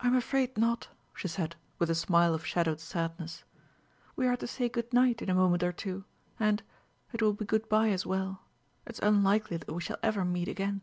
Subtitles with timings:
[0.00, 3.44] "I'm afraid not," she said, with a smile of shadowed sadness.
[4.14, 6.04] "We are to say good night in a moment or two,
[6.38, 6.62] and
[7.14, 8.42] it will be good by as well.
[8.86, 10.82] It's unlikely that we shall ever meet again."